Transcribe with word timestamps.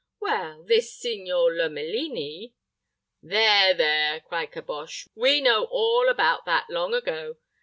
"Well, 0.19 0.63
this 0.63 0.91
Signor 0.95 1.53
Lomelini" 1.53 2.55
"There, 3.21 3.75
there," 3.75 4.19
cried 4.21 4.51
Caboche; 4.51 5.07
"we 5.13 5.41
know 5.41 5.65
all 5.65 6.09
about 6.09 6.43
that 6.45 6.71
long 6.71 6.95
ago. 6.95 7.35